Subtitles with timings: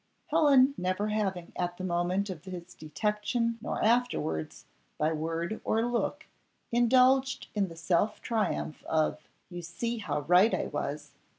[0.31, 4.65] Helen never having at the moment of his detection nor afterwards,
[4.97, 6.25] by word or look,
[6.71, 9.19] indulged in the self triumph of
[9.51, 11.11] "You see how right I was!"